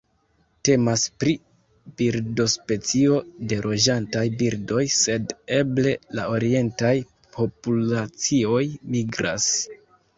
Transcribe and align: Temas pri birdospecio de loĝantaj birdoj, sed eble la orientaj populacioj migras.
Temas 0.67 1.01
pri 1.23 1.33
birdospecio 2.01 3.19
de 3.53 3.61
loĝantaj 3.67 4.25
birdoj, 4.41 4.83
sed 4.97 5.39
eble 5.61 5.95
la 6.21 6.29
orientaj 6.39 6.97
populacioj 7.41 8.69
migras. 8.97 9.51